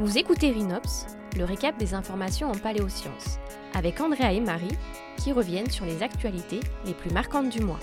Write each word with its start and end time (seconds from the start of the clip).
Vous 0.00 0.18
écoutez 0.18 0.50
Rhinops, 0.50 1.06
le 1.38 1.44
récap 1.44 1.78
des 1.78 1.94
informations 1.94 2.50
en 2.50 2.58
paléosciences, 2.58 3.38
avec 3.74 4.00
Andrea 4.00 4.32
et 4.32 4.40
Marie 4.40 4.76
qui 5.18 5.30
reviennent 5.30 5.70
sur 5.70 5.86
les 5.86 6.02
actualités 6.02 6.58
les 6.84 6.94
plus 6.94 7.12
marquantes 7.12 7.48
du 7.48 7.60
mois. 7.60 7.78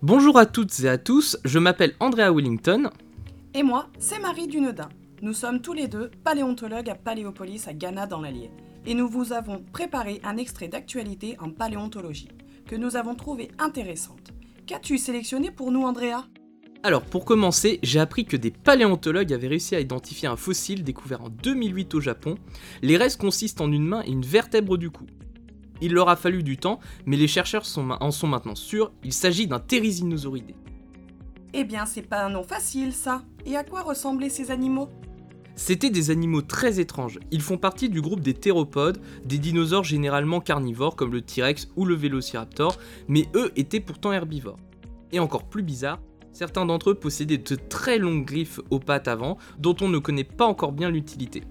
Bonjour 0.00 0.38
à 0.38 0.46
toutes 0.46 0.80
et 0.80 0.88
à 0.88 0.96
tous, 0.96 1.36
je 1.44 1.58
m'appelle 1.58 1.94
Andrea 2.00 2.32
Wellington. 2.32 2.88
Et 3.52 3.62
moi, 3.62 3.88
c'est 3.98 4.18
Marie 4.18 4.46
Dunedin. 4.46 4.88
Nous 5.20 5.34
sommes 5.34 5.60
tous 5.60 5.74
les 5.74 5.88
deux 5.88 6.10
paléontologues 6.24 6.88
à 6.88 6.94
Paléopolis 6.94 7.68
à 7.68 7.74
Ghana 7.74 8.06
dans 8.06 8.22
l'Allier. 8.22 8.50
Et 8.86 8.94
nous 8.94 9.08
vous 9.10 9.34
avons 9.34 9.62
préparé 9.74 10.22
un 10.24 10.38
extrait 10.38 10.68
d'actualité 10.68 11.36
en 11.38 11.50
paléontologie, 11.50 12.30
que 12.66 12.76
nous 12.76 12.96
avons 12.96 13.14
trouvé 13.14 13.50
intéressante. 13.58 14.32
Qu'as-tu 14.66 14.96
sélectionné 14.96 15.50
pour 15.50 15.70
nous, 15.70 15.82
Andrea? 15.82 16.24
Alors 16.86 17.02
pour 17.02 17.24
commencer, 17.24 17.80
j'ai 17.82 17.98
appris 17.98 18.24
que 18.24 18.36
des 18.36 18.52
paléontologues 18.52 19.32
avaient 19.32 19.48
réussi 19.48 19.74
à 19.74 19.80
identifier 19.80 20.28
un 20.28 20.36
fossile 20.36 20.84
découvert 20.84 21.20
en 21.20 21.28
2008 21.28 21.94
au 21.94 22.00
Japon. 22.00 22.36
Les 22.80 22.96
restes 22.96 23.20
consistent 23.20 23.60
en 23.60 23.72
une 23.72 23.84
main 23.84 24.04
et 24.06 24.10
une 24.10 24.24
vertèbre 24.24 24.76
du 24.76 24.90
cou. 24.90 25.04
Il 25.80 25.92
leur 25.92 26.08
a 26.08 26.14
fallu 26.14 26.44
du 26.44 26.58
temps, 26.58 26.78
mais 27.04 27.16
les 27.16 27.26
chercheurs 27.26 27.64
en 27.76 28.10
sont 28.12 28.28
maintenant 28.28 28.54
sûrs, 28.54 28.92
il 29.02 29.12
s'agit 29.12 29.48
d'un 29.48 29.58
Therizinosauridae. 29.58 30.54
Eh 31.54 31.64
bien, 31.64 31.86
c'est 31.86 32.02
pas 32.02 32.24
un 32.24 32.30
nom 32.30 32.44
facile 32.44 32.92
ça. 32.92 33.22
Et 33.44 33.56
à 33.56 33.64
quoi 33.64 33.82
ressemblaient 33.82 34.28
ces 34.28 34.52
animaux? 34.52 34.88
C'étaient 35.56 35.90
des 35.90 36.10
animaux 36.10 36.42
très 36.42 36.78
étranges. 36.78 37.18
Ils 37.32 37.42
font 37.42 37.58
partie 37.58 37.88
du 37.88 38.00
groupe 38.00 38.20
des 38.20 38.34
théropodes, 38.34 39.00
des 39.24 39.38
dinosaures 39.38 39.82
généralement 39.82 40.40
carnivores 40.40 40.94
comme 40.94 41.12
le 41.12 41.22
T-Rex 41.22 41.68
ou 41.74 41.84
le 41.84 41.96
Vélociraptor, 41.96 42.78
mais 43.08 43.26
eux 43.34 43.50
étaient 43.56 43.80
pourtant 43.80 44.12
herbivores. 44.12 44.60
Et 45.10 45.18
encore 45.18 45.48
plus 45.48 45.62
bizarre, 45.62 45.98
Certains 46.36 46.66
d'entre 46.66 46.90
eux 46.90 46.94
possédaient 46.94 47.38
de 47.38 47.54
très 47.54 47.96
longues 47.96 48.26
griffes 48.26 48.60
aux 48.68 48.78
pattes 48.78 49.08
avant, 49.08 49.38
dont 49.58 49.74
on 49.80 49.88
ne 49.88 49.96
connaît 49.96 50.22
pas 50.22 50.44
encore 50.44 50.72
bien 50.72 50.90
l'utilité. 50.90 51.44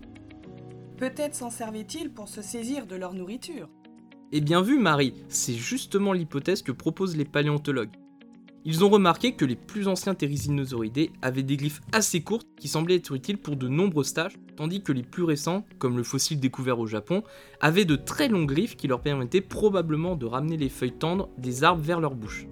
Peut-être 0.97 1.33
s'en 1.33 1.49
servaient-ils 1.49 2.11
pour 2.11 2.27
se 2.27 2.43
saisir 2.43 2.85
de 2.85 2.95
leur 2.95 3.15
nourriture 3.15 3.67
Eh 4.31 4.41
bien 4.41 4.61
vu 4.61 4.77
Marie, 4.77 5.15
c'est 5.27 5.55
justement 5.55 6.13
l'hypothèse 6.13 6.61
que 6.61 6.71
proposent 6.71 7.17
les 7.17 7.25
paléontologues. 7.25 7.95
Ils 8.63 8.83
ont 8.83 8.89
remarqué 8.89 9.31
que 9.31 9.43
les 9.43 9.55
plus 9.55 9.87
anciens 9.87 10.13
Therizinosauridae 10.13 11.09
avaient 11.23 11.41
des 11.41 11.57
griffes 11.57 11.81
assez 11.91 12.21
courtes 12.21 12.47
qui 12.55 12.67
semblaient 12.67 12.97
être 12.97 13.15
utiles 13.15 13.39
pour 13.39 13.55
de 13.55 13.67
nombreuses 13.67 14.13
tâches, 14.13 14.37
tandis 14.55 14.83
que 14.83 14.91
les 14.91 15.01
plus 15.01 15.23
récents, 15.23 15.65
comme 15.79 15.97
le 15.97 16.03
fossile 16.03 16.39
découvert 16.39 16.77
au 16.77 16.85
Japon, 16.85 17.23
avaient 17.59 17.85
de 17.85 17.95
très 17.95 18.27
longues 18.27 18.49
griffes 18.49 18.75
qui 18.75 18.87
leur 18.87 19.01
permettaient 19.01 19.41
probablement 19.41 20.15
de 20.15 20.27
ramener 20.27 20.57
les 20.57 20.69
feuilles 20.69 20.99
tendres 20.99 21.29
des 21.39 21.63
arbres 21.63 21.81
vers 21.81 21.99
leur 21.99 22.13
bouche. 22.13 22.45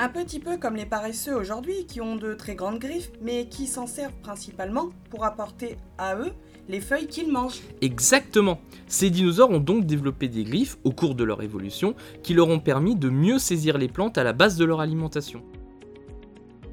Un 0.00 0.08
petit 0.10 0.38
peu 0.38 0.58
comme 0.58 0.76
les 0.76 0.86
paresseux 0.86 1.34
aujourd'hui 1.34 1.84
qui 1.86 2.00
ont 2.00 2.14
de 2.14 2.32
très 2.32 2.54
grandes 2.54 2.78
griffes, 2.78 3.10
mais 3.20 3.48
qui 3.48 3.66
s'en 3.66 3.88
servent 3.88 4.14
principalement 4.22 4.90
pour 5.10 5.24
apporter 5.24 5.76
à 5.98 6.14
eux 6.14 6.30
les 6.68 6.80
feuilles 6.80 7.08
qu'ils 7.08 7.32
mangent. 7.32 7.62
Exactement. 7.80 8.60
Ces 8.86 9.10
dinosaures 9.10 9.50
ont 9.50 9.58
donc 9.58 9.86
développé 9.86 10.28
des 10.28 10.44
griffes 10.44 10.78
au 10.84 10.92
cours 10.92 11.16
de 11.16 11.24
leur 11.24 11.42
évolution 11.42 11.96
qui 12.22 12.32
leur 12.32 12.46
ont 12.46 12.60
permis 12.60 12.94
de 12.94 13.08
mieux 13.08 13.40
saisir 13.40 13.76
les 13.76 13.88
plantes 13.88 14.18
à 14.18 14.22
la 14.22 14.32
base 14.32 14.56
de 14.56 14.64
leur 14.64 14.78
alimentation. 14.78 15.42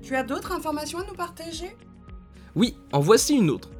Tu 0.03 0.15
as 0.15 0.21
d'autres 0.21 0.51
informations 0.51 0.99
à 0.99 1.05
nous 1.07 1.15
partager? 1.15 1.75
Oui, 2.53 2.77
en 2.93 2.99
voici 2.99 3.35
une 3.35 3.49
autre. 3.49 3.71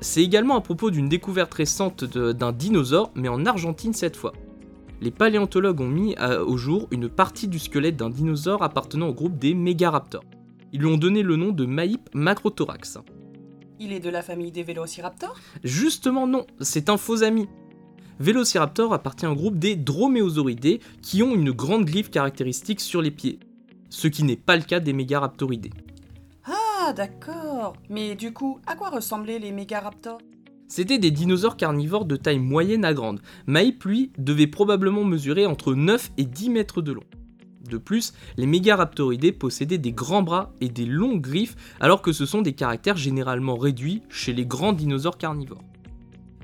C'est 0.00 0.22
également 0.22 0.56
à 0.56 0.62
propos 0.62 0.90
d'une 0.90 1.10
découverte 1.10 1.52
récente 1.52 2.04
d'un 2.04 2.52
dinosaure, 2.52 3.10
mais 3.14 3.28
en 3.28 3.44
Argentine 3.44 3.92
cette 3.92 4.16
fois 4.16 4.32
les 5.00 5.10
paléontologues 5.10 5.80
ont 5.80 5.88
mis 5.88 6.16
au 6.18 6.56
jour 6.56 6.88
une 6.90 7.08
partie 7.08 7.48
du 7.48 7.58
squelette 7.58 7.96
d'un 7.96 8.10
dinosaure 8.10 8.62
appartenant 8.62 9.08
au 9.08 9.14
groupe 9.14 9.38
des 9.38 9.54
Megaraptors. 9.54 10.24
Ils 10.72 10.80
lui 10.80 10.88
ont 10.88 10.98
donné 10.98 11.22
le 11.22 11.36
nom 11.36 11.50
de 11.52 11.64
Maip 11.64 12.10
macrothorax. 12.14 12.98
Il 13.78 13.92
est 13.92 14.00
de 14.00 14.08
la 14.08 14.22
famille 14.22 14.52
des 14.52 14.62
Vélociraptors? 14.62 15.36
Justement 15.62 16.26
non, 16.26 16.46
c'est 16.60 16.88
un 16.88 16.96
faux 16.96 17.22
ami. 17.22 17.46
Vélociraptor 18.18 18.94
appartient 18.94 19.26
au 19.26 19.34
groupe 19.34 19.58
des 19.58 19.76
Droméosauridés 19.76 20.80
qui 21.02 21.22
ont 21.22 21.34
une 21.34 21.50
grande 21.50 21.84
griffe 21.84 22.10
caractéristique 22.10 22.80
sur 22.80 23.02
les 23.02 23.10
pieds, 23.10 23.38
ce 23.90 24.08
qui 24.08 24.24
n'est 24.24 24.36
pas 24.36 24.56
le 24.56 24.62
cas 24.62 24.80
des 24.80 24.94
Megaraptoridés. 24.94 25.72
Ah 26.46 26.94
d'accord, 26.94 27.74
mais 27.90 28.14
du 28.14 28.32
coup, 28.32 28.58
à 28.66 28.76
quoi 28.76 28.88
ressemblaient 28.88 29.38
les 29.38 29.52
Megaraptors? 29.52 30.18
C'était 30.68 30.98
des 30.98 31.10
dinosaures 31.10 31.56
carnivores 31.56 32.04
de 32.04 32.16
taille 32.16 32.38
moyenne 32.38 32.84
à 32.84 32.94
grande. 32.94 33.20
Maïp, 33.46 33.84
lui, 33.84 34.12
devait 34.18 34.46
probablement 34.46 35.04
mesurer 35.04 35.46
entre 35.46 35.74
9 35.74 36.12
et 36.16 36.24
10 36.24 36.50
mètres 36.50 36.82
de 36.82 36.92
long. 36.92 37.04
De 37.68 37.78
plus, 37.78 38.12
les 38.36 38.46
Megaraptoridés 38.46 39.32
possédaient 39.32 39.78
des 39.78 39.92
grands 39.92 40.22
bras 40.22 40.52
et 40.60 40.68
des 40.68 40.86
longues 40.86 41.20
griffes, 41.20 41.56
alors 41.80 42.02
que 42.02 42.12
ce 42.12 42.26
sont 42.26 42.42
des 42.42 42.52
caractères 42.52 42.96
généralement 42.96 43.56
réduits 43.56 44.02
chez 44.08 44.32
les 44.32 44.46
grands 44.46 44.72
dinosaures 44.72 45.18
carnivores. 45.18 45.64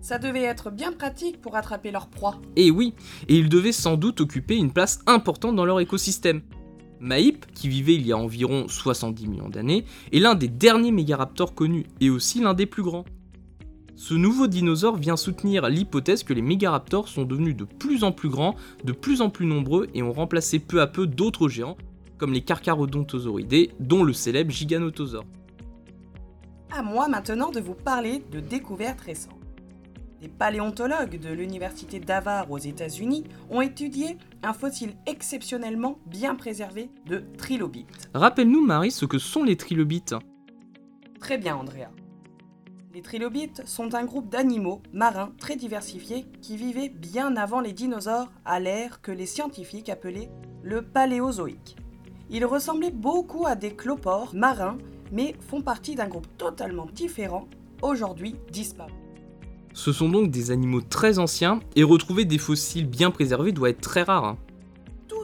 Ça 0.00 0.18
devait 0.18 0.42
être 0.42 0.72
bien 0.72 0.92
pratique 0.92 1.40
pour 1.40 1.54
attraper 1.54 1.92
leur 1.92 2.08
proie. 2.08 2.40
Et 2.56 2.66
eh 2.66 2.70
oui, 2.72 2.94
et 3.28 3.36
ils 3.36 3.48
devaient 3.48 3.70
sans 3.70 3.96
doute 3.96 4.20
occuper 4.20 4.56
une 4.56 4.72
place 4.72 4.98
importante 5.06 5.54
dans 5.54 5.64
leur 5.64 5.78
écosystème. 5.78 6.42
Maïp, 6.98 7.46
qui 7.54 7.68
vivait 7.68 7.94
il 7.94 8.06
y 8.06 8.12
a 8.12 8.16
environ 8.16 8.66
70 8.66 9.28
millions 9.28 9.48
d'années, 9.48 9.84
est 10.12 10.18
l'un 10.18 10.34
des 10.34 10.48
derniers 10.48 10.90
mégaraptors 10.90 11.54
connus 11.54 11.86
et 12.00 12.10
aussi 12.10 12.40
l'un 12.40 12.54
des 12.54 12.66
plus 12.66 12.82
grands. 12.82 13.04
Ce 13.94 14.14
nouveau 14.14 14.46
dinosaure 14.46 14.96
vient 14.96 15.16
soutenir 15.16 15.68
l'hypothèse 15.68 16.24
que 16.24 16.32
les 16.32 16.42
mégaraptors 16.42 17.08
sont 17.08 17.24
devenus 17.24 17.56
de 17.56 17.64
plus 17.64 18.04
en 18.04 18.12
plus 18.12 18.30
grands, 18.30 18.56
de 18.84 18.92
plus 18.92 19.20
en 19.20 19.30
plus 19.30 19.46
nombreux 19.46 19.88
et 19.94 20.02
ont 20.02 20.12
remplacé 20.12 20.58
peu 20.58 20.80
à 20.80 20.86
peu 20.86 21.06
d'autres 21.06 21.48
géants, 21.48 21.76
comme 22.18 22.32
les 22.32 22.42
Carcharodontosauridae, 22.42 23.72
dont 23.80 24.02
le 24.02 24.12
célèbre 24.12 24.50
Giganotosaure. 24.50 25.24
À 26.70 26.82
moi 26.82 27.06
maintenant 27.06 27.50
de 27.50 27.60
vous 27.60 27.74
parler 27.74 28.24
de 28.32 28.40
découvertes 28.40 29.02
récentes. 29.02 29.36
Des 30.22 30.28
paléontologues 30.28 31.18
de 31.18 31.30
l'université 31.30 31.98
d'Avar 31.98 32.50
aux 32.50 32.58
États-Unis 32.58 33.24
ont 33.50 33.60
étudié 33.60 34.16
un 34.42 34.52
fossile 34.52 34.94
exceptionnellement 35.06 35.98
bien 36.06 36.36
préservé 36.36 36.90
de 37.06 37.24
trilobites. 37.36 38.08
Rappelle-nous, 38.14 38.64
Marie, 38.64 38.92
ce 38.92 39.04
que 39.04 39.18
sont 39.18 39.42
les 39.42 39.56
trilobites. 39.56 40.14
Très 41.18 41.38
bien, 41.38 41.56
Andrea. 41.56 41.88
Les 42.94 43.00
trilobites 43.00 43.62
sont 43.64 43.94
un 43.94 44.04
groupe 44.04 44.28
d'animaux 44.28 44.82
marins 44.92 45.32
très 45.38 45.56
diversifiés 45.56 46.26
qui 46.42 46.58
vivaient 46.58 46.90
bien 46.90 47.36
avant 47.36 47.60
les 47.60 47.72
dinosaures 47.72 48.30
à 48.44 48.60
l'ère 48.60 49.00
que 49.00 49.10
les 49.10 49.24
scientifiques 49.24 49.88
appelaient 49.88 50.28
le 50.62 50.82
Paléozoïque. 50.82 51.76
Ils 52.28 52.44
ressemblaient 52.44 52.90
beaucoup 52.90 53.46
à 53.46 53.56
des 53.56 53.74
clopores 53.74 54.34
marins, 54.34 54.76
mais 55.10 55.34
font 55.40 55.62
partie 55.62 55.94
d'un 55.94 56.06
groupe 56.06 56.26
totalement 56.36 56.84
différent, 56.84 57.48
aujourd'hui 57.80 58.36
disparu. 58.50 58.92
Ce 59.72 59.90
sont 59.90 60.10
donc 60.10 60.30
des 60.30 60.50
animaux 60.50 60.82
très 60.82 61.18
anciens, 61.18 61.60
et 61.76 61.84
retrouver 61.84 62.26
des 62.26 62.36
fossiles 62.36 62.86
bien 62.86 63.10
préservés 63.10 63.52
doit 63.52 63.70
être 63.70 63.80
très 63.80 64.02
rare. 64.02 64.26
Hein. 64.26 64.38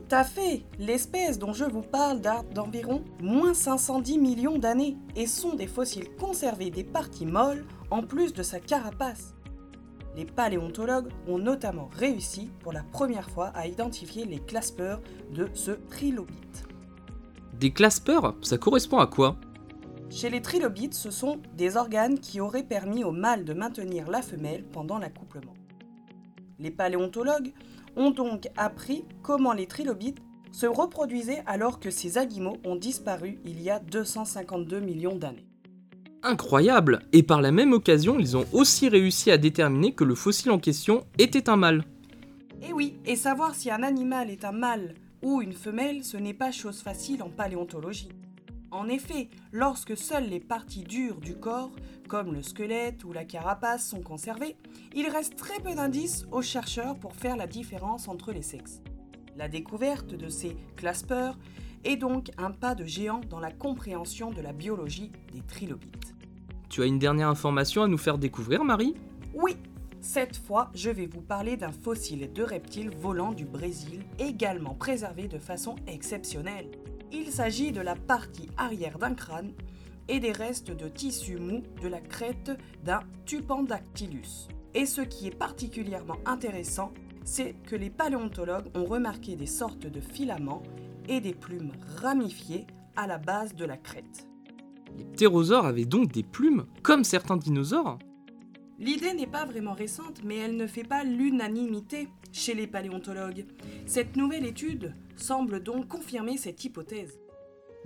Tout 0.08 0.14
à 0.14 0.24
fait 0.24 0.62
L'espèce 0.78 1.38
dont 1.38 1.52
je 1.52 1.64
vous 1.64 1.82
parle 1.82 2.20
date 2.20 2.54
d'environ 2.54 3.04
moins 3.20 3.52
510 3.52 4.18
millions 4.18 4.58
d'années 4.58 4.96
et 5.16 5.26
sont 5.26 5.54
des 5.54 5.66
fossiles 5.66 6.08
conservés 6.16 6.70
des 6.70 6.84
parties 6.84 7.26
molles 7.26 7.66
en 7.90 8.02
plus 8.02 8.32
de 8.32 8.42
sa 8.42 8.58
carapace. 8.58 9.34
Les 10.16 10.24
paléontologues 10.24 11.10
ont 11.26 11.38
notamment 11.38 11.90
réussi 11.92 12.50
pour 12.60 12.72
la 12.72 12.82
première 12.84 13.28
fois 13.28 13.48
à 13.48 13.66
identifier 13.66 14.24
les 14.24 14.38
claspeurs 14.38 15.02
de 15.30 15.50
ce 15.52 15.72
trilobite. 15.72 16.66
Des 17.60 17.72
claspeurs 17.72 18.34
Ça 18.40 18.56
correspond 18.56 18.98
à 18.98 19.06
quoi? 19.06 19.36
Chez 20.08 20.30
les 20.30 20.40
trilobites, 20.40 20.94
ce 20.94 21.10
sont 21.10 21.38
des 21.54 21.76
organes 21.76 22.18
qui 22.18 22.40
auraient 22.40 22.62
permis 22.62 23.04
au 23.04 23.12
mâle 23.12 23.44
de 23.44 23.52
maintenir 23.52 24.10
la 24.10 24.22
femelle 24.22 24.64
pendant 24.72 24.98
l'accouplement. 24.98 25.54
Les 26.58 26.70
paléontologues 26.70 27.52
ont 27.98 28.10
donc 28.10 28.48
appris 28.56 29.04
comment 29.22 29.52
les 29.52 29.66
trilobites 29.66 30.22
se 30.52 30.66
reproduisaient 30.66 31.42
alors 31.46 31.78
que 31.78 31.90
ces 31.90 32.16
animaux 32.16 32.56
ont 32.64 32.76
disparu 32.76 33.38
il 33.44 33.60
y 33.60 33.68
a 33.68 33.80
252 33.80 34.80
millions 34.80 35.16
d'années. 35.16 35.46
Incroyable 36.22 37.00
Et 37.12 37.22
par 37.22 37.42
la 37.42 37.52
même 37.52 37.72
occasion, 37.72 38.18
ils 38.18 38.36
ont 38.36 38.46
aussi 38.52 38.88
réussi 38.88 39.30
à 39.30 39.38
déterminer 39.38 39.92
que 39.92 40.04
le 40.04 40.14
fossile 40.14 40.50
en 40.50 40.58
question 40.58 41.04
était 41.18 41.48
un 41.48 41.56
mâle. 41.56 41.84
Et 42.60 42.66
eh 42.70 42.72
oui, 42.72 42.96
et 43.04 43.14
savoir 43.14 43.54
si 43.54 43.70
un 43.70 43.82
animal 43.82 44.30
est 44.30 44.44
un 44.44 44.52
mâle 44.52 44.94
ou 45.22 45.42
une 45.42 45.52
femelle, 45.52 46.02
ce 46.02 46.16
n'est 46.16 46.34
pas 46.34 46.50
chose 46.50 46.80
facile 46.80 47.22
en 47.22 47.30
paléontologie. 47.30 48.08
En 48.70 48.88
effet, 48.88 49.30
lorsque 49.52 49.96
seules 49.96 50.28
les 50.28 50.40
parties 50.40 50.84
dures 50.84 51.20
du 51.20 51.36
corps, 51.36 51.70
comme 52.06 52.34
le 52.34 52.42
squelette 52.42 53.02
ou 53.04 53.12
la 53.12 53.24
carapace, 53.24 53.88
sont 53.88 54.02
conservées, 54.02 54.56
il 54.94 55.08
reste 55.08 55.36
très 55.36 55.58
peu 55.60 55.74
d'indices 55.74 56.26
aux 56.32 56.42
chercheurs 56.42 56.98
pour 56.98 57.14
faire 57.14 57.36
la 57.36 57.46
différence 57.46 58.08
entre 58.08 58.32
les 58.32 58.42
sexes. 58.42 58.82
La 59.36 59.48
découverte 59.48 60.14
de 60.14 60.28
ces 60.28 60.56
claspeurs 60.76 61.38
est 61.84 61.96
donc 61.96 62.30
un 62.36 62.50
pas 62.50 62.74
de 62.74 62.84
géant 62.84 63.20
dans 63.30 63.40
la 63.40 63.52
compréhension 63.52 64.30
de 64.30 64.42
la 64.42 64.52
biologie 64.52 65.12
des 65.32 65.40
trilobites. 65.40 66.14
Tu 66.68 66.82
as 66.82 66.86
une 66.86 66.98
dernière 66.98 67.28
information 67.28 67.82
à 67.84 67.88
nous 67.88 67.96
faire 67.96 68.18
découvrir, 68.18 68.64
Marie? 68.64 68.94
Oui 69.32 69.56
Cette 70.00 70.36
fois, 70.36 70.70
je 70.74 70.90
vais 70.90 71.06
vous 71.06 71.22
parler 71.22 71.56
d'un 71.56 71.72
fossile 71.72 72.30
de 72.32 72.42
reptile 72.42 72.90
volant 72.90 73.32
du 73.32 73.46
Brésil, 73.46 74.02
également 74.18 74.74
préservé 74.74 75.28
de 75.28 75.38
façon 75.38 75.76
exceptionnelle. 75.86 76.68
Il 77.12 77.28
s'agit 77.28 77.72
de 77.72 77.80
la 77.80 77.94
partie 77.94 78.48
arrière 78.56 78.98
d'un 78.98 79.14
crâne 79.14 79.52
et 80.08 80.20
des 80.20 80.32
restes 80.32 80.70
de 80.70 80.88
tissu 80.88 81.36
mou 81.36 81.62
de 81.82 81.88
la 81.88 82.00
crête 82.00 82.50
d'un 82.84 83.00
Tupandactylus. 83.24 84.48
Et 84.74 84.84
ce 84.84 85.00
qui 85.00 85.26
est 85.26 85.36
particulièrement 85.36 86.18
intéressant, 86.26 86.92
c'est 87.24 87.54
que 87.66 87.76
les 87.76 87.90
paléontologues 87.90 88.70
ont 88.74 88.84
remarqué 88.84 89.36
des 89.36 89.46
sortes 89.46 89.86
de 89.86 90.00
filaments 90.00 90.62
et 91.08 91.20
des 91.20 91.34
plumes 91.34 91.72
ramifiées 91.96 92.66
à 92.96 93.06
la 93.06 93.18
base 93.18 93.54
de 93.54 93.64
la 93.64 93.76
crête. 93.76 94.28
Les 94.96 95.04
ptérosaures 95.04 95.66
avaient 95.66 95.84
donc 95.84 96.12
des 96.12 96.22
plumes 96.22 96.66
comme 96.82 97.04
certains 97.04 97.36
dinosaures 97.36 97.98
L'idée 98.80 99.12
n'est 99.12 99.26
pas 99.26 99.44
vraiment 99.44 99.72
récente, 99.72 100.22
mais 100.24 100.36
elle 100.36 100.56
ne 100.56 100.68
fait 100.68 100.84
pas 100.84 101.02
l'unanimité 101.02 102.08
chez 102.30 102.54
les 102.54 102.68
paléontologues. 102.68 103.44
Cette 103.86 104.16
nouvelle 104.16 104.46
étude 104.46 104.94
semble 105.16 105.60
donc 105.60 105.88
confirmer 105.88 106.36
cette 106.36 106.64
hypothèse. 106.64 107.18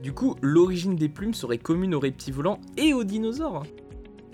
Du 0.00 0.12
coup, 0.12 0.37
l'origine 0.43 0.94
des 0.94 1.09
plumes 1.09 1.33
serait 1.33 1.56
commune 1.56 1.94
aux 1.94 2.00
reptiles 2.00 2.35
volants 2.35 2.61
et 2.77 2.93
aux 2.93 3.05
dinosaures 3.05 3.65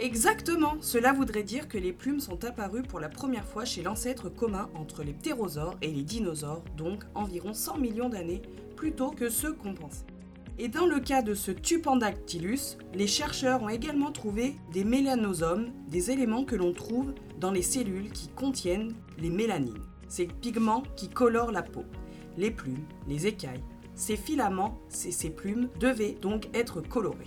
Exactement, 0.00 0.76
cela 0.80 1.12
voudrait 1.12 1.42
dire 1.44 1.68
que 1.68 1.78
les 1.78 1.92
plumes 1.92 2.20
sont 2.20 2.44
apparues 2.44 2.82
pour 2.82 2.98
la 2.98 3.08
première 3.08 3.46
fois 3.46 3.64
chez 3.64 3.82
l'ancêtre 3.82 4.28
commun 4.28 4.68
entre 4.74 5.02
les 5.02 5.12
ptérosaures 5.12 5.76
et 5.82 5.90
les 5.90 6.04
dinosaures, 6.04 6.64
donc 6.76 7.02
environ 7.14 7.52
100 7.52 7.78
millions 7.78 8.08
d'années 8.08 8.42
plus 8.76 8.92
tôt 8.92 9.10
que 9.10 9.28
ceux 9.28 9.52
qu'on 9.52 9.74
pensait. 9.74 10.06
Et 10.60 10.66
dans 10.66 10.86
le 10.86 10.98
cas 10.98 11.22
de 11.22 11.34
ce 11.34 11.52
Tupandactylus, 11.52 12.78
les 12.92 13.06
chercheurs 13.06 13.62
ont 13.62 13.68
également 13.68 14.10
trouvé 14.10 14.56
des 14.72 14.82
mélanosomes, 14.82 15.68
des 15.86 16.10
éléments 16.10 16.44
que 16.44 16.56
l'on 16.56 16.72
trouve 16.72 17.14
dans 17.38 17.52
les 17.52 17.62
cellules 17.62 18.10
qui 18.10 18.28
contiennent 18.28 18.94
les 19.18 19.30
mélanines, 19.30 19.78
ces 20.08 20.26
pigments 20.26 20.82
qui 20.96 21.08
colorent 21.08 21.52
la 21.52 21.62
peau. 21.62 21.84
Les 22.36 22.50
plumes, 22.50 22.84
les 23.06 23.28
écailles, 23.28 23.62
ces 23.94 24.16
filaments, 24.16 24.80
ces, 24.88 25.12
ces 25.12 25.30
plumes 25.30 25.68
devaient 25.78 26.16
donc 26.20 26.48
être 26.54 26.80
colorés. 26.80 27.24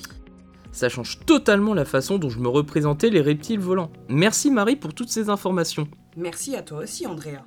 Ça 0.74 0.90
change 0.90 1.20
totalement 1.26 1.74
la 1.74 1.86
façon 1.86 2.18
dont 2.18 2.30
je 2.30 2.40
me 2.40 2.50
représentais 2.50 3.10
les 3.10 3.22
reptiles 3.22 3.60
volants. 3.60 3.92
Merci 4.10 4.52
Marie 4.52 4.76
pour 4.76 4.94
toutes 4.94 5.10
ces 5.10 5.30
informations. 5.30 5.88
Merci 6.18 6.56
à 6.58 6.64
toi 6.64 6.80
aussi 6.80 7.08
Andrea. 7.08 7.46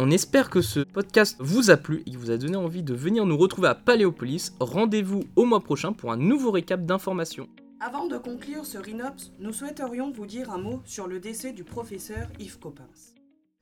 On 0.00 0.12
espère 0.12 0.48
que 0.48 0.60
ce 0.60 0.78
podcast 0.78 1.36
vous 1.40 1.72
a 1.72 1.76
plu 1.76 2.04
et 2.06 2.14
vous 2.14 2.30
a 2.30 2.36
donné 2.36 2.54
envie 2.54 2.84
de 2.84 2.94
venir 2.94 3.26
nous 3.26 3.36
retrouver 3.36 3.66
à 3.66 3.74
Paléopolis. 3.74 4.52
Rendez-vous 4.60 5.24
au 5.34 5.44
mois 5.44 5.58
prochain 5.58 5.92
pour 5.92 6.12
un 6.12 6.16
nouveau 6.16 6.52
récap 6.52 6.86
d'informations. 6.86 7.48
Avant 7.80 8.06
de 8.06 8.16
conclure 8.16 8.64
ce 8.64 8.78
Rhinops, 8.78 9.32
nous 9.40 9.52
souhaiterions 9.52 10.12
vous 10.12 10.24
dire 10.24 10.52
un 10.52 10.58
mot 10.58 10.80
sur 10.84 11.08
le 11.08 11.18
décès 11.18 11.52
du 11.52 11.64
professeur 11.64 12.28
Yves 12.38 12.60
Coppens. 12.60 13.16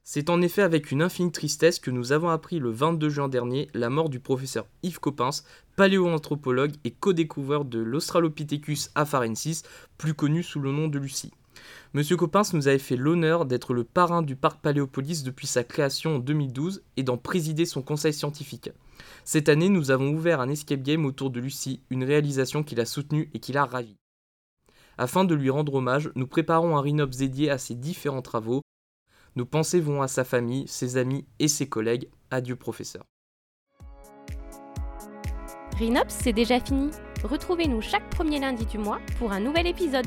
C'est 0.05 0.29
en 0.29 0.43
effet 0.43 0.61
avec 0.61 0.91
une 0.91 1.01
infinie 1.01 1.33
tristesse 1.33 1.79
que 1.79 1.91
nous 1.91 2.13
avons 2.13 2.29
appris 2.29 2.59
le 2.59 2.69
22 2.69 3.09
juin 3.09 3.29
dernier 3.29 3.71
la 3.73 3.89
mort 3.89 4.11
du 4.11 4.21
professeur 4.21 4.67
Yves 4.83 5.01
Coppens, 5.01 5.43
paléoanthropologue 5.77 6.75
et 6.85 6.91
co-découvreur 6.91 7.65
de 7.65 7.79
l'Australopithecus 7.79 8.91
afarensis, 8.95 9.63
plus 9.97 10.13
connu 10.13 10.43
sous 10.43 10.61
le 10.61 10.71
nom 10.71 10.89
de 10.89 10.99
Lucie. 10.99 11.33
Monsieur 11.95 12.17
Coppens 12.17 12.53
nous 12.53 12.69
avait 12.69 12.79
fait 12.79 12.97
l'honneur 12.97 13.47
d'être 13.47 13.75
le 13.75 13.85
parrain 13.85 14.23
du 14.23 14.37
parc 14.37 14.61
Paléopolis 14.61 15.23
depuis 15.23 15.47
sa 15.47 15.65
création 15.65 16.17
en 16.17 16.19
2012 16.19 16.83
et 16.97 17.03
d'en 17.03 17.17
présider 17.17 17.65
son 17.65 17.83
conseil 17.83 18.13
scientifique. 18.13 18.71
Cette 19.25 19.49
année, 19.49 19.69
nous 19.69 19.91
avons 19.91 20.11
ouvert 20.11 20.41
un 20.41 20.49
escape 20.49 20.83
game 20.83 21.07
autour 21.07 21.31
de 21.31 21.41
Lucie, 21.41 21.83
une 21.91 22.05
réalisation 22.05 22.63
qu'il 22.63 22.81
a 22.81 22.85
soutenue 22.85 23.31
et 23.35 23.41
qui 23.41 23.53
l'a 23.53 23.65
ravi. 23.65 23.97
Afin 24.99 25.25
de 25.25 25.35
lui 25.35 25.51
rendre 25.51 25.75
hommage, 25.75 26.11
nous 26.15 26.27
préparons 26.27 26.77
un 26.77 26.81
Rhinops 26.81 27.19
dédié 27.19 27.51
à 27.51 27.59
ses 27.59 27.75
différents 27.75 28.23
travaux. 28.23 28.63
Nos 29.35 29.45
pensées 29.45 29.81
vont 29.81 30.01
à 30.01 30.09
sa 30.09 30.25
famille, 30.25 30.67
ses 30.69 30.97
amis 30.97 31.27
et 31.39 31.49
ses 31.49 31.69
collègues. 31.69 32.09
Adieu 32.31 32.57
professeur. 32.57 33.05
Rhinops, 35.79 36.09
c'est 36.09 36.33
déjà 36.33 36.59
fini. 36.59 36.91
Retrouvez-nous 37.23 37.83
chaque 37.83 38.09
premier 38.09 38.41
lundi 38.41 38.65
du 38.65 38.79
mois 38.79 39.01
pour 39.19 39.33
un 39.33 39.41
nouvel 39.41 39.67
épisode. 39.67 40.07